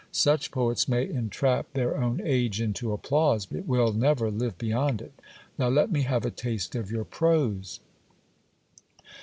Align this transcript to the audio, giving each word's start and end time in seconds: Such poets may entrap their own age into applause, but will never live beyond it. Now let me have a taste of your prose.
Such 0.11 0.49
poets 0.49 0.87
may 0.87 1.07
entrap 1.07 1.73
their 1.73 1.95
own 1.95 2.21
age 2.25 2.59
into 2.59 2.91
applause, 2.91 3.45
but 3.45 3.67
will 3.67 3.93
never 3.93 4.31
live 4.31 4.57
beyond 4.57 4.99
it. 4.99 5.13
Now 5.59 5.67
let 5.69 5.91
me 5.91 6.01
have 6.01 6.25
a 6.25 6.31
taste 6.31 6.73
of 6.73 6.89
your 6.89 7.05
prose. 7.05 7.79